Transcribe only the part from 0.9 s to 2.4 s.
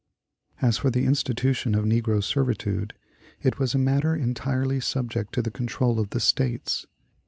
institution of negro